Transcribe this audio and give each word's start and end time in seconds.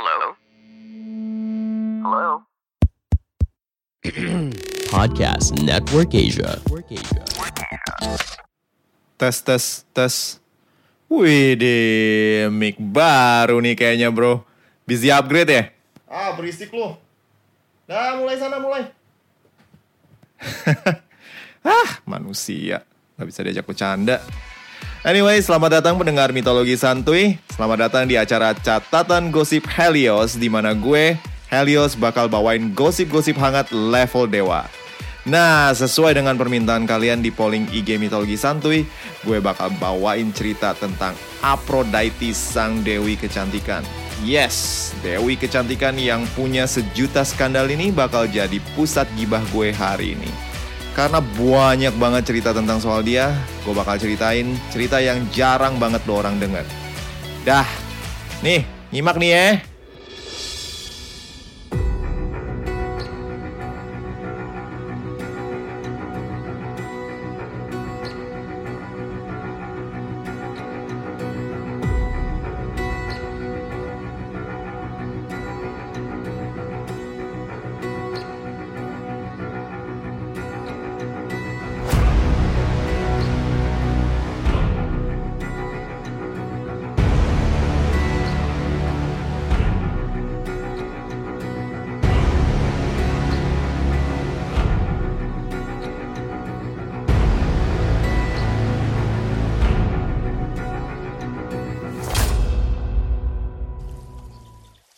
Hello? 0.00 0.32
Hello? 2.00 2.28
Podcast 4.96 5.60
Network 5.60 6.16
Asia. 6.16 6.56
Tes, 9.20 9.36
tes, 9.44 9.84
tes. 9.92 10.40
Wih 11.04 11.52
deh, 11.52 12.48
mic 12.48 12.80
baru 12.80 13.60
nih 13.60 13.76
kayaknya 13.76 14.08
bro. 14.08 14.40
Busy 14.88 15.12
upgrade 15.12 15.52
ya? 15.52 15.68
Ah, 16.08 16.32
berisik 16.32 16.72
lu. 16.72 16.96
Nah, 17.84 18.16
mulai 18.16 18.40
sana, 18.40 18.56
mulai. 18.56 18.88
ah, 21.76 21.90
manusia. 22.08 22.88
Gak 23.20 23.28
bisa 23.28 23.44
diajak 23.44 23.68
bercanda. 23.68 24.24
Anyway, 25.00 25.40
selamat 25.40 25.80
datang 25.80 25.96
pendengar 25.96 26.28
mitologi 26.28 26.76
santuy. 26.76 27.40
Selamat 27.56 27.88
datang 27.88 28.04
di 28.04 28.20
acara 28.20 28.52
catatan 28.52 29.32
gosip 29.32 29.64
Helios, 29.64 30.36
di 30.36 30.52
mana 30.52 30.76
gue, 30.76 31.16
Helios, 31.48 31.96
bakal 31.96 32.28
bawain 32.28 32.76
gosip-gosip 32.76 33.32
hangat 33.40 33.72
level 33.72 34.28
dewa. 34.28 34.68
Nah, 35.24 35.72
sesuai 35.72 36.20
dengan 36.20 36.36
permintaan 36.36 36.84
kalian 36.84 37.24
di 37.24 37.32
polling 37.32 37.64
IG 37.72 37.96
Mitologi 37.96 38.36
Santuy, 38.36 38.84
gue 39.24 39.38
bakal 39.40 39.72
bawain 39.80 40.36
cerita 40.36 40.76
tentang 40.76 41.16
Aphrodite 41.40 42.36
sang 42.36 42.84
dewi 42.84 43.16
kecantikan. 43.16 43.80
Yes, 44.20 44.92
dewi 45.00 45.40
kecantikan 45.40 45.96
yang 45.96 46.28
punya 46.36 46.68
sejuta 46.68 47.24
skandal 47.24 47.72
ini 47.72 47.88
bakal 47.88 48.28
jadi 48.28 48.60
pusat 48.76 49.08
gibah 49.16 49.40
gue 49.48 49.72
hari 49.72 50.12
ini. 50.20 50.49
Karena 50.90 51.22
banyak 51.22 51.94
banget 51.96 52.22
cerita 52.34 52.50
tentang 52.50 52.82
soal 52.82 53.06
dia, 53.06 53.30
gue 53.62 53.74
bakal 53.74 53.96
ceritain 53.96 54.58
cerita 54.74 54.98
yang 54.98 55.22
jarang 55.30 55.78
banget 55.78 56.02
lo 56.04 56.18
orang 56.18 56.36
denger. 56.42 56.66
Dah, 57.46 57.66
nih, 58.42 58.66
nyimak 58.90 59.16
nih 59.16 59.30
ya. 59.30 59.69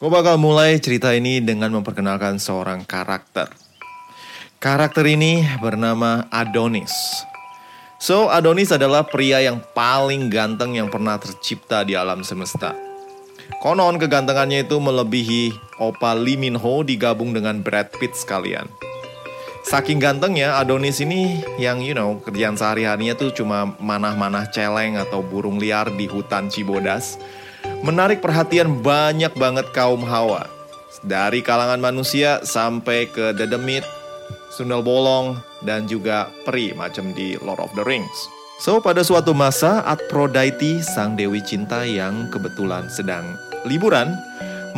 Gue 0.02 0.10
bakal 0.10 0.34
mulai 0.34 0.82
cerita 0.82 1.14
ini 1.14 1.38
dengan 1.38 1.78
memperkenalkan 1.78 2.34
seorang 2.42 2.82
karakter. 2.82 3.46
Karakter 4.58 5.06
ini 5.06 5.46
bernama 5.62 6.26
Adonis. 6.26 6.90
So, 8.02 8.26
Adonis 8.26 8.74
adalah 8.74 9.06
pria 9.06 9.38
yang 9.38 9.62
paling 9.62 10.26
ganteng 10.26 10.74
yang 10.74 10.90
pernah 10.90 11.22
tercipta 11.22 11.86
di 11.86 11.94
alam 11.94 12.26
semesta. 12.26 12.74
Konon 13.62 13.94
kegantengannya 13.94 14.66
itu 14.66 14.82
melebihi 14.82 15.54
Opa 15.78 16.18
Lee 16.18 16.34
Min 16.34 16.58
Ho 16.58 16.82
digabung 16.82 17.30
dengan 17.30 17.62
Brad 17.62 17.94
Pitt 17.94 18.18
sekalian. 18.18 18.66
Saking 19.62 20.02
gantengnya 20.02 20.58
Adonis 20.58 20.98
ini 20.98 21.46
yang 21.62 21.78
you 21.78 21.94
know 21.94 22.18
kerjaan 22.26 22.58
sehari-harinya 22.58 23.14
tuh 23.14 23.30
cuma 23.30 23.78
manah-manah 23.78 24.50
celeng 24.50 24.98
atau 24.98 25.22
burung 25.22 25.62
liar 25.62 25.94
di 25.94 26.10
hutan 26.10 26.50
Cibodas 26.50 27.22
menarik 27.82 28.22
perhatian 28.22 28.80
banyak 28.80 29.34
banget 29.34 29.66
kaum 29.74 30.02
hawa. 30.06 30.46
Dari 31.02 31.42
kalangan 31.42 31.82
manusia 31.82 32.38
sampai 32.46 33.10
ke 33.10 33.34
dedemit, 33.34 33.82
sundel 34.54 34.86
bolong, 34.86 35.40
dan 35.66 35.90
juga 35.90 36.30
peri 36.46 36.70
macam 36.76 37.10
di 37.10 37.34
Lord 37.42 37.58
of 37.58 37.74
the 37.74 37.82
Rings. 37.82 38.30
So, 38.62 38.78
pada 38.78 39.02
suatu 39.02 39.34
masa, 39.34 39.82
Aphrodite, 39.82 40.86
sang 40.86 41.18
dewi 41.18 41.42
cinta 41.42 41.82
yang 41.82 42.30
kebetulan 42.30 42.86
sedang 42.86 43.34
liburan, 43.66 44.14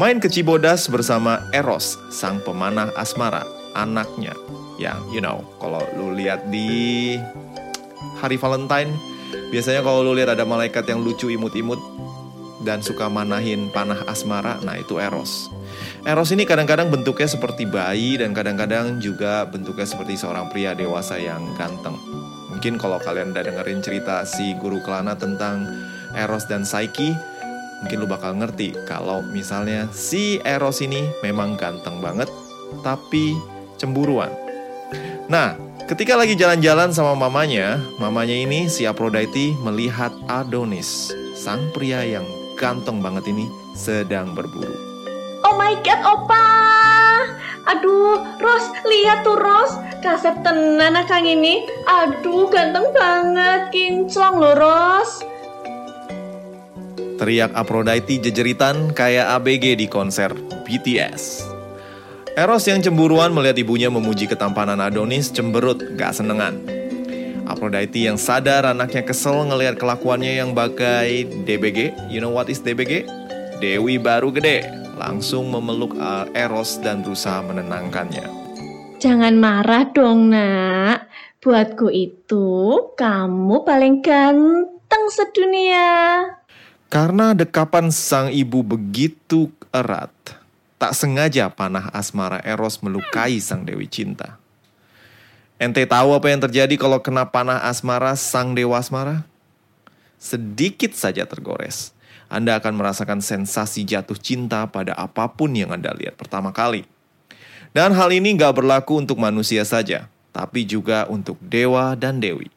main 0.00 0.16
ke 0.16 0.32
Cibodas 0.32 0.88
bersama 0.88 1.44
Eros, 1.52 2.00
sang 2.08 2.40
pemanah 2.40 2.88
asmara, 2.96 3.44
anaknya. 3.76 4.32
Yang, 4.80 5.00
you 5.12 5.20
know, 5.20 5.44
kalau 5.60 5.84
lu 6.00 6.16
lihat 6.16 6.48
di 6.48 7.20
hari 8.24 8.40
Valentine, 8.40 8.88
biasanya 9.52 9.84
kalau 9.84 10.00
lu 10.00 10.16
lihat 10.16 10.32
ada 10.32 10.48
malaikat 10.48 10.88
yang 10.88 11.04
lucu 11.04 11.28
imut-imut, 11.28 11.78
dan 12.64 12.80
suka 12.80 13.06
manahin 13.12 13.68
panah 13.70 14.02
asmara, 14.08 14.58
nah 14.64 14.74
itu 14.80 14.96
Eros. 14.98 15.52
Eros 16.04 16.32
ini 16.32 16.48
kadang-kadang 16.48 16.88
bentuknya 16.88 17.28
seperti 17.28 17.68
bayi 17.68 18.16
dan 18.16 18.32
kadang-kadang 18.32 18.98
juga 18.98 19.44
bentuknya 19.48 19.84
seperti 19.84 20.16
seorang 20.16 20.48
pria 20.48 20.72
dewasa 20.72 21.20
yang 21.20 21.44
ganteng. 21.56 21.96
Mungkin 22.50 22.80
kalau 22.80 22.96
kalian 23.00 23.36
udah 23.36 23.44
dengerin 23.44 23.80
cerita 23.84 24.24
si 24.24 24.56
guru 24.58 24.80
Kelana 24.80 25.16
tentang 25.16 25.68
Eros 26.16 26.46
dan 26.48 26.64
Psyche, 26.64 27.12
mungkin 27.82 28.00
lu 28.00 28.08
bakal 28.08 28.36
ngerti 28.38 28.72
kalau 28.88 29.20
misalnya 29.20 29.90
si 29.92 30.40
Eros 30.44 30.80
ini 30.80 31.04
memang 31.20 31.58
ganteng 31.60 32.00
banget, 32.00 32.30
tapi 32.80 33.36
cemburuan. 33.76 34.30
Nah, 35.26 35.56
ketika 35.88 36.14
lagi 36.14 36.36
jalan-jalan 36.36 36.92
sama 36.92 37.16
mamanya, 37.16 37.80
mamanya 37.96 38.36
ini 38.36 38.68
si 38.68 38.84
Aphrodite 38.84 39.56
melihat 39.64 40.12
Adonis, 40.28 41.10
sang 41.32 41.72
pria 41.72 42.04
yang 42.06 42.24
ganteng 42.54 43.02
banget 43.02 43.28
ini 43.30 43.46
sedang 43.74 44.32
berburu. 44.32 44.74
Oh 45.44 45.54
my 45.60 45.76
god, 45.84 46.00
Opa! 46.02 46.46
Aduh, 47.64 48.20
Ros, 48.40 48.64
lihat 48.84 49.24
tuh 49.24 49.36
Ros, 49.36 49.72
kasep 50.04 50.40
tenan 50.44 50.96
akang 50.96 51.24
ini. 51.24 51.64
Aduh, 51.84 52.48
ganteng 52.48 52.92
banget, 52.92 53.72
kinclong 53.72 54.36
loh 54.40 54.56
Ros. 54.56 55.24
Teriak 57.14 57.54
Aphrodite 57.54 58.18
jejeritan 58.20 58.90
kayak 58.90 59.38
ABG 59.38 59.78
di 59.78 59.86
konser 59.86 60.34
BTS. 60.66 61.46
Eros 62.34 62.66
yang 62.66 62.82
cemburuan 62.82 63.30
melihat 63.30 63.62
ibunya 63.62 63.86
memuji 63.86 64.26
ketampanan 64.26 64.82
Adonis 64.82 65.30
cemberut 65.30 65.78
gak 65.94 66.18
senengan. 66.18 66.83
Aphrodite 67.64 68.04
yang 68.04 68.20
sadar 68.20 68.68
anaknya 68.68 69.08
kesel 69.08 69.48
ngelihat 69.48 69.80
kelakuannya 69.80 70.36
yang 70.36 70.52
bagai 70.52 71.24
DBG. 71.48 71.96
You 72.12 72.20
know 72.20 72.28
what 72.28 72.52
is 72.52 72.60
DBG? 72.60 73.08
Dewi 73.56 73.96
baru 73.96 74.28
gede. 74.28 74.68
Langsung 75.00 75.48
memeluk 75.48 75.96
uh, 75.96 76.28
Eros 76.36 76.76
dan 76.84 77.00
berusaha 77.00 77.40
menenangkannya. 77.40 78.28
Jangan 79.00 79.40
marah 79.40 79.88
dong, 79.96 80.28
nak. 80.28 81.08
Buatku 81.40 81.88
itu, 81.88 82.52
kamu 83.00 83.64
paling 83.64 84.04
ganteng 84.04 85.04
sedunia. 85.08 85.88
Karena 86.92 87.32
dekapan 87.32 87.88
sang 87.88 88.28
ibu 88.28 88.60
begitu 88.60 89.48
erat, 89.72 90.12
tak 90.76 90.92
sengaja 90.92 91.48
panah 91.48 91.88
asmara 91.96 92.44
Eros 92.44 92.84
melukai 92.84 93.40
sang 93.40 93.64
dewi 93.64 93.88
cinta. 93.88 94.43
Ente 95.54 95.86
tahu 95.86 96.18
apa 96.18 96.26
yang 96.34 96.42
terjadi 96.42 96.74
kalau 96.74 96.98
kena 96.98 97.30
panah 97.30 97.62
asmara 97.62 98.18
sang 98.18 98.58
dewa 98.58 98.82
asmara? 98.82 99.22
Sedikit 100.18 100.90
saja 100.98 101.22
tergores. 101.30 101.94
Anda 102.26 102.58
akan 102.58 102.74
merasakan 102.74 103.22
sensasi 103.22 103.86
jatuh 103.86 104.18
cinta 104.18 104.66
pada 104.66 104.98
apa 104.98 105.30
pun 105.30 105.54
yang 105.54 105.70
Anda 105.70 105.94
lihat 105.94 106.18
pertama 106.18 106.50
kali. 106.50 106.82
Dan 107.70 107.94
hal 107.94 108.10
ini 108.10 108.34
nggak 108.34 108.58
berlaku 108.58 108.98
untuk 108.98 109.22
manusia 109.22 109.62
saja, 109.62 110.10
tapi 110.34 110.66
juga 110.66 111.06
untuk 111.06 111.38
dewa 111.38 111.94
dan 111.94 112.18
dewi. 112.18 112.50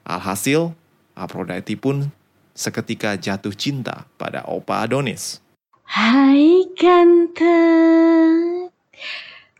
Alhasil, 0.00 0.72
Aphrodite 1.12 1.76
pun 1.76 2.08
seketika 2.56 3.20
jatuh 3.20 3.52
cinta 3.52 4.08
pada 4.16 4.48
Opa 4.48 4.80
Adonis. 4.80 5.44
Hai 5.84 6.64
ganteng. 6.80 8.72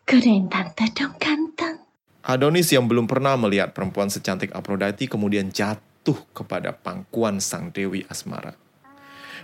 Godain 0.08 0.49
tante 0.49 0.88
dong 0.97 1.12
ganteng. 1.20 1.81
Adonis 2.23 2.71
yang 2.71 2.87
belum 2.87 3.11
pernah 3.11 3.35
melihat 3.35 3.75
perempuan 3.75 4.07
secantik 4.07 4.55
Aphrodite 4.55 5.11
kemudian 5.11 5.51
jatuh 5.51 6.15
kepada 6.31 6.71
pangkuan 6.71 7.43
sang 7.43 7.75
dewi 7.75 8.07
asmara. 8.07 8.55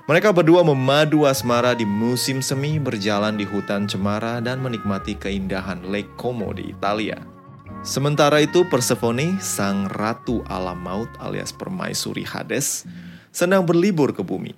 Mereka 0.06 0.30
berdua 0.30 0.62
memadu 0.62 1.26
asmara 1.26 1.74
di 1.74 1.82
musim 1.82 2.38
semi 2.38 2.78
berjalan 2.78 3.34
di 3.34 3.42
hutan 3.42 3.90
cemara 3.90 4.38
dan 4.38 4.62
menikmati 4.62 5.18
keindahan 5.18 5.90
Lake 5.90 6.14
Como 6.14 6.54
di 6.54 6.70
Italia. 6.70 7.18
Sementara 7.82 8.38
itu 8.38 8.62
Persephone, 8.70 9.42
sang 9.42 9.90
ratu 9.90 10.46
alam 10.46 10.78
maut 10.78 11.10
alias 11.18 11.50
permaisuri 11.50 12.22
Hades, 12.22 12.86
sedang 13.34 13.66
berlibur 13.66 14.14
ke 14.14 14.22
bumi. 14.22 14.54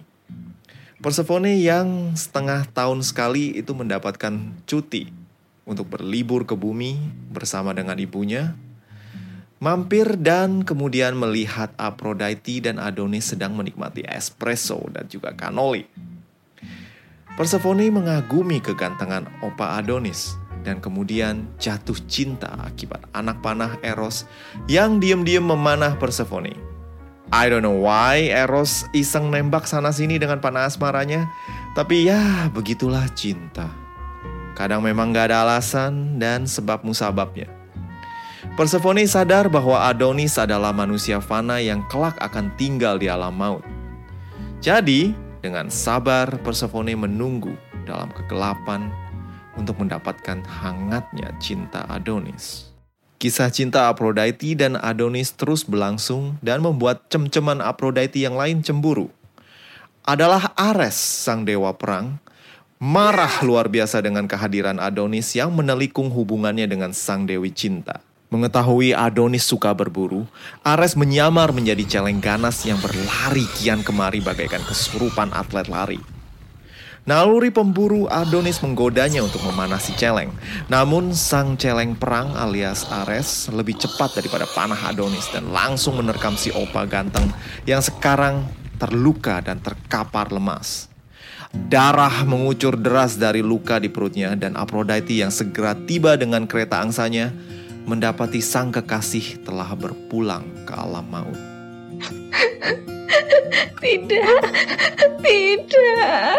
Persephone 1.00 1.56
yang 1.56 2.12
setengah 2.12 2.68
tahun 2.76 3.00
sekali 3.00 3.56
itu 3.56 3.72
mendapatkan 3.72 4.60
cuti 4.68 5.19
untuk 5.70 5.86
berlibur 5.86 6.42
ke 6.42 6.58
bumi 6.58 6.98
bersama 7.30 7.70
dengan 7.70 7.94
ibunya, 7.94 8.58
mampir 9.62 10.18
dan 10.18 10.66
kemudian 10.66 11.14
melihat 11.14 11.70
Aphrodite 11.78 12.66
dan 12.66 12.82
Adonis 12.82 13.30
sedang 13.30 13.54
menikmati 13.54 14.02
espresso 14.02 14.82
dan 14.90 15.06
juga 15.06 15.30
cannoli. 15.38 15.86
Persephone 17.38 17.86
mengagumi 17.94 18.58
kegantengan 18.58 19.30
opa 19.46 19.78
Adonis 19.78 20.34
dan 20.66 20.82
kemudian 20.82 21.46
jatuh 21.56 21.96
cinta 22.10 22.50
akibat 22.66 23.00
anak 23.14 23.38
panah 23.40 23.78
Eros 23.80 24.26
yang 24.66 24.98
diam-diam 24.98 25.46
memanah 25.46 25.96
Persephone. 25.96 26.52
I 27.30 27.46
don't 27.46 27.62
know 27.62 27.78
why 27.78 28.26
Eros 28.26 28.90
iseng 28.90 29.30
nembak 29.30 29.70
sana-sini 29.70 30.18
dengan 30.18 30.42
panah 30.42 30.66
asmaranya, 30.66 31.30
tapi 31.78 32.10
ya 32.10 32.50
begitulah 32.50 33.06
cinta. 33.14 33.89
Kadang 34.60 34.84
memang 34.84 35.16
gak 35.16 35.32
ada 35.32 35.48
alasan 35.48 36.20
dan 36.20 36.44
sebab 36.44 36.84
musababnya. 36.84 37.48
Persephone 38.60 39.08
sadar 39.08 39.48
bahwa 39.48 39.88
Adonis 39.88 40.36
adalah 40.36 40.68
manusia 40.76 41.16
fana 41.16 41.64
yang 41.64 41.80
kelak 41.88 42.20
akan 42.20 42.52
tinggal 42.60 43.00
di 43.00 43.08
alam 43.08 43.32
maut. 43.32 43.64
Jadi, 44.60 45.16
dengan 45.40 45.72
sabar 45.72 46.28
Persephone 46.44 46.92
menunggu 46.92 47.56
dalam 47.88 48.12
kegelapan 48.12 48.92
untuk 49.56 49.80
mendapatkan 49.80 50.44
hangatnya 50.44 51.32
cinta 51.40 51.88
Adonis. 51.88 52.68
Kisah 53.16 53.48
cinta 53.48 53.88
Aphrodite 53.88 54.52
dan 54.60 54.76
Adonis 54.76 55.32
terus 55.32 55.64
berlangsung 55.64 56.36
dan 56.44 56.60
membuat 56.60 57.08
cem-ceman 57.08 57.64
Aphrodite 57.64 58.20
yang 58.20 58.36
lain 58.36 58.60
cemburu. 58.60 59.08
Adalah 60.04 60.52
Ares, 60.52 61.00
sang 61.00 61.48
dewa 61.48 61.72
perang, 61.72 62.20
marah 62.80 63.44
luar 63.44 63.68
biasa 63.68 64.00
dengan 64.00 64.24
kehadiran 64.24 64.80
Adonis 64.80 65.36
yang 65.36 65.52
menelikung 65.52 66.08
hubungannya 66.08 66.64
dengan 66.64 66.96
sang 66.96 67.28
dewi 67.28 67.52
cinta. 67.52 68.00
Mengetahui 68.32 68.96
Adonis 68.96 69.44
suka 69.44 69.76
berburu, 69.76 70.24
Ares 70.64 70.96
menyamar 70.96 71.52
menjadi 71.52 71.84
celeng 71.84 72.24
ganas 72.24 72.64
yang 72.64 72.80
berlari 72.80 73.44
kian 73.60 73.84
kemari 73.84 74.24
bagaikan 74.24 74.64
kesurupan 74.64 75.28
atlet 75.36 75.68
lari. 75.68 76.00
Naluri 77.04 77.52
pemburu 77.52 78.08
Adonis 78.08 78.64
menggodanya 78.64 79.20
untuk 79.20 79.44
memanasi 79.44 79.92
celeng. 80.00 80.32
Namun 80.72 81.12
sang 81.12 81.60
celeng 81.60 82.00
perang 82.00 82.32
alias 82.32 82.88
Ares 82.88 83.52
lebih 83.52 83.76
cepat 83.76 84.16
daripada 84.16 84.48
panah 84.56 84.88
Adonis 84.88 85.28
dan 85.28 85.52
langsung 85.52 86.00
menerkam 86.00 86.32
si 86.32 86.48
opa 86.48 86.88
ganteng 86.88 87.28
yang 87.68 87.84
sekarang 87.84 88.48
terluka 88.80 89.44
dan 89.44 89.60
terkapar 89.60 90.32
lemas. 90.32 90.89
Darah 91.50 92.22
mengucur 92.26 92.78
deras 92.78 93.18
dari 93.18 93.42
luka 93.42 93.82
di 93.82 93.90
perutnya 93.90 94.34
dan 94.38 94.54
Aphrodite 94.54 95.18
yang 95.18 95.34
segera 95.34 95.74
tiba 95.74 96.14
dengan 96.14 96.46
kereta 96.46 96.78
angsanya 96.78 97.34
mendapati 97.90 98.38
sang 98.38 98.70
kekasih 98.70 99.42
telah 99.42 99.70
berpulang 99.74 100.46
ke 100.62 100.72
alam 100.74 101.06
maut. 101.10 101.38
Tidak, 103.80 104.44
tidak, 105.24 106.36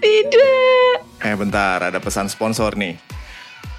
tidak. 0.00 0.94
Eh 1.20 1.36
bentar, 1.36 1.78
ada 1.92 2.00
pesan 2.00 2.26
sponsor 2.26 2.74
nih. 2.74 2.96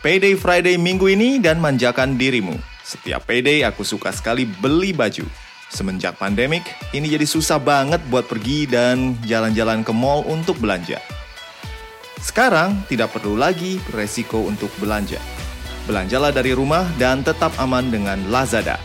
Payday 0.05 0.37
Friday 0.37 0.77
minggu 0.77 1.11
ini 1.11 1.41
dan 1.41 1.57
manjakan 1.59 2.15
dirimu. 2.15 2.55
Setiap 2.85 3.25
payday 3.25 3.65
aku 3.65 3.81
suka 3.83 4.13
sekali 4.13 4.45
beli 4.45 4.93
baju. 4.93 5.25
Semenjak 5.71 6.19
pandemik, 6.19 6.67
ini 6.91 7.07
jadi 7.07 7.23
susah 7.23 7.55
banget 7.55 8.03
buat 8.11 8.27
pergi 8.27 8.67
dan 8.67 9.15
jalan-jalan 9.23 9.87
ke 9.87 9.95
mall 9.95 10.27
untuk 10.27 10.59
belanja. 10.59 10.99
Sekarang 12.19 12.83
tidak 12.91 13.15
perlu 13.15 13.39
lagi 13.39 13.79
resiko 13.95 14.43
untuk 14.43 14.67
belanja. 14.83 15.17
Belanjalah 15.87 16.35
dari 16.35 16.51
rumah 16.51 16.83
dan 16.99 17.23
tetap 17.23 17.55
aman 17.55 17.87
dengan 17.87 18.19
Lazada. 18.27 18.83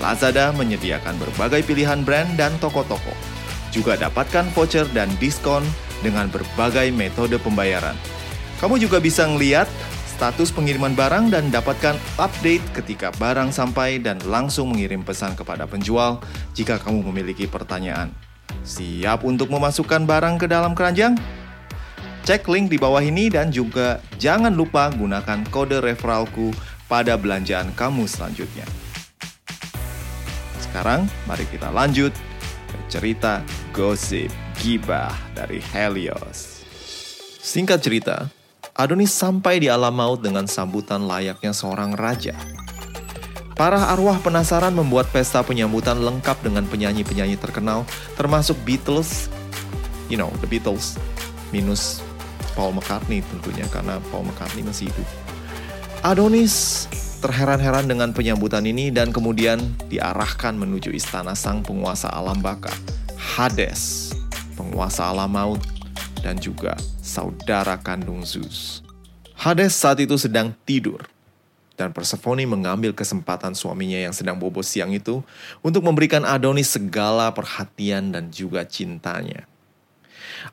Lazada 0.00 0.56
menyediakan 0.56 1.20
berbagai 1.20 1.68
pilihan 1.68 2.00
brand 2.00 2.32
dan 2.40 2.56
toko-toko. 2.64 3.12
Juga 3.68 4.00
dapatkan 4.00 4.48
voucher 4.56 4.88
dan 4.96 5.12
diskon 5.20 5.60
dengan 6.00 6.32
berbagai 6.32 6.88
metode 6.96 7.36
pembayaran. 7.44 7.94
Kamu 8.56 8.80
juga 8.80 9.04
bisa 9.04 9.28
ngeliat 9.28 9.68
status 10.22 10.54
pengiriman 10.54 10.94
barang 10.94 11.34
dan 11.34 11.50
dapatkan 11.50 11.98
update 12.14 12.62
ketika 12.78 13.10
barang 13.18 13.50
sampai 13.50 13.98
dan 13.98 14.22
langsung 14.22 14.70
mengirim 14.70 15.02
pesan 15.02 15.34
kepada 15.34 15.66
penjual 15.66 16.22
jika 16.54 16.78
kamu 16.78 17.10
memiliki 17.10 17.50
pertanyaan. 17.50 18.14
Siap 18.62 19.26
untuk 19.26 19.50
memasukkan 19.50 20.06
barang 20.06 20.38
ke 20.38 20.46
dalam 20.46 20.78
keranjang? 20.78 21.18
Cek 22.22 22.46
link 22.46 22.70
di 22.70 22.78
bawah 22.78 23.02
ini 23.02 23.34
dan 23.34 23.50
juga 23.50 23.98
jangan 24.22 24.54
lupa 24.54 24.94
gunakan 24.94 25.42
kode 25.50 25.82
referralku 25.82 26.54
pada 26.86 27.18
belanjaan 27.18 27.74
kamu 27.74 28.06
selanjutnya. 28.06 28.62
Sekarang 30.62 31.10
mari 31.26 31.50
kita 31.50 31.66
lanjut 31.74 32.14
ke 32.70 32.78
cerita 32.86 33.42
gosip 33.74 34.30
gibah 34.62 35.10
dari 35.34 35.58
Helios. 35.58 36.62
Singkat 37.42 37.82
cerita, 37.82 38.30
Adonis 38.72 39.12
sampai 39.12 39.60
di 39.60 39.68
alam 39.68 39.92
maut 39.92 40.24
dengan 40.24 40.48
sambutan 40.48 41.04
layaknya 41.04 41.52
seorang 41.52 41.92
raja. 41.92 42.32
Para 43.52 43.92
arwah 43.92 44.16
penasaran 44.24 44.72
membuat 44.72 45.12
pesta 45.12 45.44
penyambutan 45.44 46.00
lengkap 46.00 46.40
dengan 46.40 46.64
penyanyi-penyanyi 46.64 47.36
terkenal, 47.36 47.84
termasuk 48.16 48.56
Beatles, 48.64 49.28
you 50.08 50.16
know, 50.16 50.32
the 50.40 50.48
Beatles, 50.48 50.96
minus 51.52 52.00
Paul 52.56 52.72
McCartney 52.72 53.20
tentunya 53.20 53.68
karena 53.68 54.00
Paul 54.08 54.24
McCartney 54.24 54.64
masih 54.64 54.88
hidup. 54.88 55.08
Adonis 56.00 56.88
terheran-heran 57.20 57.84
dengan 57.84 58.16
penyambutan 58.16 58.64
ini 58.64 58.88
dan 58.88 59.12
kemudian 59.12 59.60
diarahkan 59.92 60.56
menuju 60.56 60.96
istana 60.96 61.36
sang 61.36 61.60
penguasa 61.60 62.08
alam 62.08 62.40
baka, 62.40 62.72
Hades, 63.20 64.16
penguasa 64.56 65.12
alam 65.12 65.28
maut, 65.28 65.60
dan 66.24 66.40
juga 66.40 66.72
saudara 67.02 67.74
kandung 67.82 68.22
Zeus. 68.22 68.86
Hades 69.34 69.74
saat 69.74 69.98
itu 69.98 70.14
sedang 70.14 70.54
tidur, 70.62 71.02
dan 71.74 71.90
Persephone 71.90 72.46
mengambil 72.46 72.94
kesempatan 72.94 73.58
suaminya 73.58 73.98
yang 73.98 74.14
sedang 74.14 74.38
bobo 74.38 74.62
siang 74.62 74.94
itu 74.94 75.18
untuk 75.66 75.82
memberikan 75.82 76.22
Adonis 76.22 76.70
segala 76.70 77.34
perhatian 77.34 78.14
dan 78.14 78.30
juga 78.30 78.62
cintanya. 78.62 79.50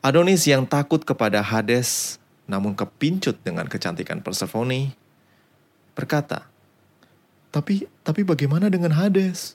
Adonis 0.01 0.49
yang 0.49 0.65
takut 0.65 1.05
kepada 1.05 1.45
Hades, 1.45 2.17
namun 2.49 2.73
kepincut 2.73 3.37
dengan 3.45 3.69
kecantikan 3.69 4.25
Persephone, 4.25 4.97
berkata, 5.93 6.49
"Tapi 7.53 7.85
tapi 8.01 8.25
bagaimana 8.25 8.73
dengan 8.73 8.97
Hades?" 8.97 9.53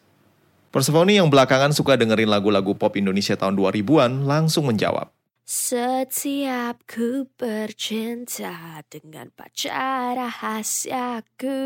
Persephone 0.71 1.19
yang 1.19 1.27
belakangan 1.27 1.75
suka 1.75 1.99
dengerin 1.99 2.31
lagu-lagu 2.31 2.75
pop 2.75 2.95
Indonesia 2.99 3.35
tahun 3.35 3.55
2000-an 3.59 4.27
langsung 4.27 4.67
menjawab, 4.67 5.11
Setiap 5.45 6.89
ku 6.89 7.29
bercinta 7.37 8.81
dengan 8.89 9.29
pacar 9.29 10.17
rahasiaku 10.17 11.61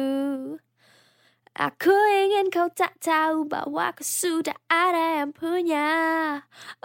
Aku 1.55 1.95
ingin 1.95 2.51
kau 2.51 2.75
tak 2.75 2.99
tahu 2.99 3.47
bahwa 3.47 3.95
aku 3.95 4.03
sudah 4.03 4.59
ada 4.67 5.23
yang 5.23 5.31
punya 5.31 5.95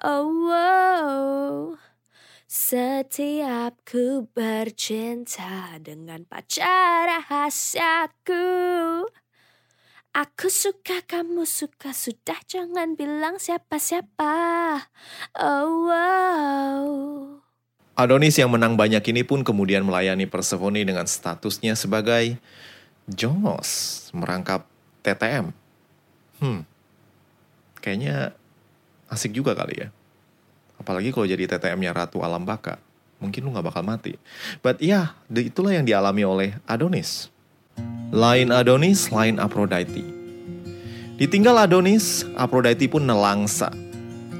Oh, 0.05 0.53
oh. 0.53 1.81
Setiap 2.45 3.73
ku 3.89 4.29
bercinta 4.29 5.81
dengan 5.81 6.29
pacar 6.29 7.09
rahasiaku 7.09 8.45
Aku 10.13 10.45
suka, 10.45 11.01
kamu 11.09 11.41
suka, 11.41 11.89
sudah 11.89 12.37
jangan 12.45 12.93
bilang 12.93 13.41
siapa-siapa. 13.41 14.37
Adonis 17.93 18.41
yang 18.41 18.49
menang 18.49 18.73
banyak 18.73 19.05
ini 19.13 19.21
pun 19.21 19.45
kemudian 19.45 19.85
melayani 19.85 20.25
Persephone 20.25 20.81
dengan 20.81 21.05
statusnya 21.05 21.77
sebagai 21.77 22.41
Jongos 23.05 24.09
merangkap 24.17 24.65
TTM. 25.05 25.53
Hmm, 26.41 26.65
kayaknya 27.77 28.33
asik 29.13 29.37
juga 29.37 29.53
kali 29.53 29.85
ya. 29.85 29.87
Apalagi 30.81 31.13
kalau 31.13 31.29
jadi 31.29 31.45
TTM-nya 31.45 31.93
Ratu 31.93 32.25
Alam 32.25 32.49
Baka. 32.49 32.81
Mungkin 33.21 33.45
lu 33.45 33.53
gak 33.55 33.69
bakal 33.69 33.85
mati. 33.85 34.17
But 34.59 34.81
ya, 34.81 35.15
yeah, 35.31 35.45
itulah 35.45 35.71
yang 35.71 35.85
dialami 35.85 36.25
oleh 36.25 36.49
Adonis. 36.67 37.29
Lain 38.09 38.49
Adonis, 38.49 39.13
lain 39.13 39.37
Aphrodite. 39.37 40.03
Ditinggal 41.21 41.69
Adonis, 41.69 42.25
Aphrodite 42.35 42.89
pun 42.89 43.05
nelangsa. 43.05 43.71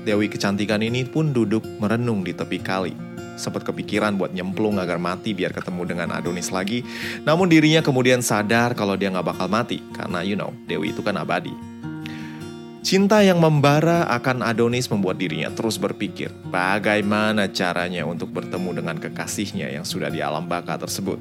Dewi 0.04 0.28
kecantikan 0.28 0.84
ini 0.84 1.08
pun 1.08 1.32
duduk 1.32 1.64
merenung 1.80 2.28
di 2.28 2.36
tepi 2.36 2.60
kali. 2.60 3.13
Sempat 3.40 3.66
kepikiran 3.66 4.16
buat 4.20 4.32
nyemplung 4.36 4.78
agar 4.78 5.02
mati 5.02 5.34
biar 5.34 5.56
ketemu 5.56 5.90
dengan 5.90 6.14
Adonis 6.14 6.54
lagi. 6.54 6.86
Namun 7.26 7.50
dirinya 7.50 7.82
kemudian 7.82 8.22
sadar 8.22 8.78
kalau 8.78 8.94
dia 8.94 9.10
nggak 9.10 9.28
bakal 9.34 9.48
mati. 9.50 9.82
Karena 9.96 10.22
you 10.22 10.38
know, 10.38 10.54
Dewi 10.68 10.94
itu 10.94 11.02
kan 11.02 11.18
abadi. 11.18 11.54
Cinta 12.84 13.24
yang 13.24 13.40
membara 13.40 14.04
akan 14.12 14.44
Adonis 14.44 14.92
membuat 14.92 15.16
dirinya 15.16 15.48
terus 15.56 15.80
berpikir 15.80 16.28
bagaimana 16.52 17.48
caranya 17.48 18.04
untuk 18.04 18.36
bertemu 18.36 18.84
dengan 18.84 19.00
kekasihnya 19.00 19.72
yang 19.72 19.88
sudah 19.88 20.12
di 20.12 20.20
alam 20.20 20.52
baka 20.52 20.76
tersebut. 20.76 21.16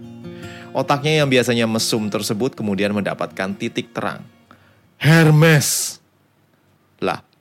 Otaknya 0.74 1.22
yang 1.22 1.30
biasanya 1.30 1.70
mesum 1.70 2.10
tersebut 2.10 2.58
kemudian 2.58 2.90
mendapatkan 2.90 3.54
titik 3.54 3.94
terang. 3.94 4.26
Hermes. 4.98 6.01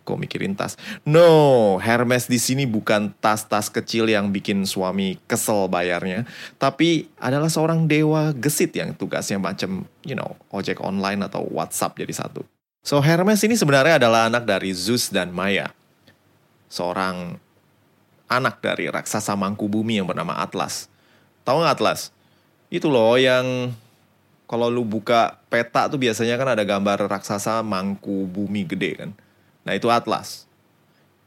Kok 0.01 0.17
mikirin 0.17 0.57
tas? 0.57 0.81
No, 1.05 1.77
Hermes 1.77 2.25
di 2.25 2.41
sini 2.41 2.65
bukan 2.65 3.13
tas-tas 3.21 3.69
kecil 3.69 4.09
yang 4.09 4.33
bikin 4.33 4.65
suami 4.65 5.21
kesel 5.29 5.69
bayarnya, 5.69 6.25
tapi 6.57 7.05
adalah 7.21 7.53
seorang 7.53 7.85
dewa 7.85 8.33
gesit 8.33 8.73
yang 8.73 8.97
tugasnya 8.97 9.37
macam, 9.37 9.85
you 10.01 10.17
know, 10.17 10.33
ojek 10.49 10.81
online 10.81 11.21
atau 11.21 11.45
WhatsApp 11.53 12.01
jadi 12.01 12.13
satu. 12.17 12.41
So 12.81 12.97
Hermes 12.97 13.45
ini 13.45 13.53
sebenarnya 13.53 14.01
adalah 14.01 14.25
anak 14.25 14.49
dari 14.49 14.73
Zeus 14.73 15.13
dan 15.13 15.29
Maya. 15.29 15.69
Seorang 16.65 17.37
anak 18.25 18.57
dari 18.63 18.89
raksasa 18.89 19.37
mangku 19.37 19.69
bumi 19.69 20.01
yang 20.01 20.09
bernama 20.09 20.41
Atlas. 20.41 20.89
Tahu 21.45 21.61
nggak 21.61 21.77
Atlas? 21.77 22.09
Itu 22.73 22.89
loh 22.89 23.21
yang 23.21 23.75
kalau 24.49 24.67
lu 24.67 24.81
buka 24.81 25.37
peta 25.47 25.87
tuh 25.87 25.95
biasanya 25.95 26.35
kan 26.35 26.57
ada 26.57 26.63
gambar 26.65 27.05
raksasa 27.05 27.61
mangku 27.61 28.25
bumi 28.25 28.65
gede 28.65 28.91
kan. 28.97 29.11
Nah 29.65 29.73
itu 29.77 29.87
Atlas. 29.87 30.49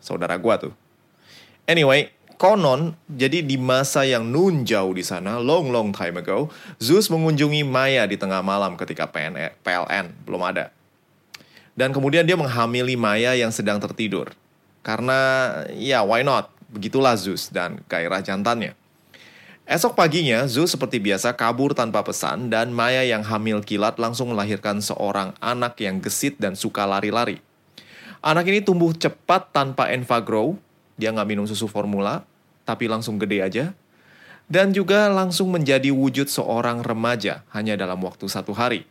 Saudara 0.03 0.37
gua 0.37 0.61
tuh. 0.61 0.75
Anyway, 1.65 2.13
konon 2.37 2.93
jadi 3.09 3.41
di 3.41 3.57
masa 3.57 4.05
yang 4.05 4.29
nun 4.29 4.69
jauh 4.69 4.93
di 4.93 5.01
sana, 5.01 5.41
long 5.41 5.73
long 5.73 5.97
time 5.97 6.21
ago, 6.21 6.53
Zeus 6.77 7.09
mengunjungi 7.09 7.65
Maya 7.65 8.05
di 8.05 8.21
tengah 8.21 8.45
malam 8.45 8.77
ketika 8.77 9.09
PLN, 9.09 9.57
PLN 9.65 10.13
belum 10.29 10.43
ada. 10.45 10.69
Dan 11.75 11.91
kemudian 11.91 12.23
dia 12.23 12.39
menghamili 12.39 12.95
Maya 12.95 13.35
yang 13.35 13.51
sedang 13.51 13.83
tertidur. 13.83 14.31
Karena 14.85 15.51
ya 15.73 16.05
why 16.05 16.21
not? 16.21 16.53
Begitulah 16.69 17.17
Zeus 17.17 17.49
dan 17.49 17.81
gairah 17.89 18.21
jantannya. 18.21 18.77
Esok 19.65 19.97
paginya, 19.97 20.45
Zeus 20.45 20.77
seperti 20.77 21.01
biasa 21.01 21.33
kabur 21.33 21.73
tanpa 21.73 22.05
pesan 22.05 22.53
dan 22.53 22.69
Maya 22.69 23.01
yang 23.01 23.25
hamil 23.25 23.65
kilat 23.65 23.97
langsung 23.97 24.37
melahirkan 24.37 24.85
seorang 24.85 25.33
anak 25.41 25.81
yang 25.81 26.05
gesit 26.05 26.37
dan 26.37 26.53
suka 26.53 26.85
lari-lari. 26.85 27.41
Anak 28.25 28.49
ini 28.49 28.65
tumbuh 28.65 28.97
cepat 28.97 29.53
tanpa 29.53 29.93
Enfagrow, 29.93 30.57
dia 30.97 31.13
nggak 31.13 31.29
minum 31.29 31.45
susu 31.45 31.69
formula, 31.69 32.25
tapi 32.65 32.89
langsung 32.89 33.21
gede 33.21 33.45
aja. 33.45 33.65
Dan 34.49 34.73
juga 34.73 35.13
langsung 35.13 35.53
menjadi 35.53 35.93
wujud 35.93 36.33
seorang 36.33 36.81
remaja 36.81 37.45
hanya 37.53 37.77
dalam 37.77 38.01
waktu 38.01 38.25
satu 38.25 38.57
hari. 38.57 38.89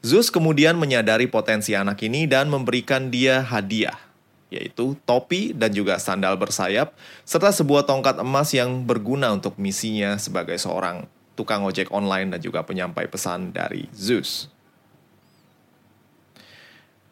Zeus 0.00 0.32
kemudian 0.32 0.80
menyadari 0.80 1.28
potensi 1.28 1.76
anak 1.76 2.00
ini 2.08 2.24
dan 2.24 2.48
memberikan 2.48 3.12
dia 3.12 3.44
hadiah, 3.44 4.00
yaitu 4.48 4.96
topi 5.04 5.52
dan 5.52 5.76
juga 5.76 6.00
sandal 6.00 6.40
bersayap, 6.40 6.96
serta 7.28 7.52
sebuah 7.52 7.84
tongkat 7.84 8.16
emas 8.16 8.48
yang 8.56 8.80
berguna 8.88 9.28
untuk 9.28 9.60
misinya 9.60 10.16
sebagai 10.16 10.56
seorang 10.56 11.04
tukang 11.36 11.68
ojek 11.68 11.92
online 11.92 12.32
dan 12.32 12.40
juga 12.40 12.64
penyampai 12.64 13.12
pesan 13.12 13.52
dari 13.52 13.92
Zeus. 13.92 14.48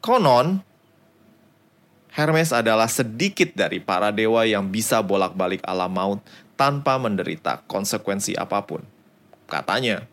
Konon, 0.01 0.65
Hermes 2.15 2.55
adalah 2.55 2.87
sedikit 2.87 3.59
dari 3.59 3.83
para 3.83 4.15
dewa 4.15 4.47
yang 4.47 4.71
bisa 4.71 5.03
bolak-balik 5.03 5.59
alam 5.67 5.91
maut 5.91 6.23
tanpa 6.55 6.95
menderita 6.95 7.67
konsekuensi 7.67 8.39
apa 8.39 8.63
pun. 8.63 8.87
Katanya. 9.51 10.07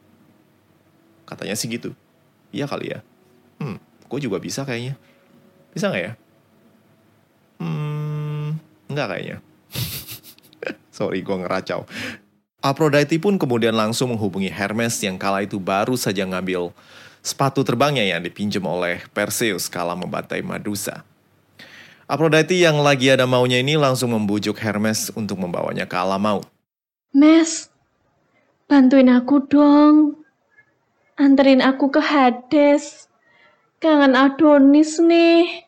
Katanya 1.30 1.54
sih 1.54 1.70
gitu. 1.70 1.94
Iya 2.50 2.66
kali 2.66 2.98
ya. 2.98 3.06
Hmm, 3.62 3.78
gue 4.10 4.20
juga 4.20 4.42
bisa 4.42 4.66
kayaknya. 4.66 4.98
Bisa 5.78 5.94
nggak 5.94 6.02
ya? 6.02 6.14
Hmm, 7.62 8.58
nggak 8.90 9.08
kayaknya. 9.14 9.38
Sorry, 10.98 11.22
gue 11.22 11.38
ngeracau. 11.38 11.86
Aphrodite 12.66 13.22
pun 13.22 13.38
kemudian 13.38 13.78
langsung 13.78 14.10
menghubungi 14.10 14.50
Hermes 14.50 14.98
yang 15.06 15.22
kala 15.22 15.46
itu 15.46 15.62
baru 15.62 15.94
saja 15.94 16.26
ngambil 16.26 16.74
sepatu 17.22 17.62
terbangnya 17.62 18.10
yang 18.10 18.26
dipinjam 18.26 18.66
oleh 18.66 19.06
Perseus 19.14 19.70
kala 19.70 19.94
membantai 19.94 20.42
Medusa. 20.42 21.06
Aphrodite 22.12 22.60
yang 22.60 22.84
lagi 22.84 23.08
ada 23.08 23.24
maunya 23.24 23.64
ini 23.64 23.80
langsung 23.80 24.12
membujuk 24.12 24.60
Hermes 24.60 25.08
untuk 25.16 25.40
membawanya 25.40 25.88
ke 25.88 25.96
alam 25.96 26.20
maut. 26.20 26.44
Mes, 27.16 27.72
bantuin 28.68 29.08
aku 29.08 29.48
dong. 29.48 30.20
Anterin 31.16 31.64
aku 31.64 31.88
ke 31.88 32.04
Hades. 32.04 33.08
Kangen 33.80 34.20
Adonis 34.20 35.00
nih. 35.00 35.64